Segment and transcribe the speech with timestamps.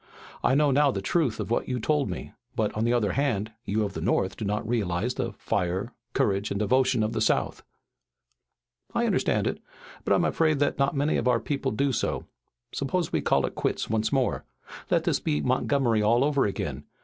[0.43, 3.51] I know now the truth of what you told me, but, on the other hand,
[3.65, 7.61] you of the North do not realize the fire, courage and devotion of the South."
[8.95, 9.61] "I understand it,
[10.03, 12.25] but I'm afraid that not many of our people do so.
[12.71, 14.43] Suppose we call it quits once more.
[14.89, 16.83] Let this be Montgomery over again.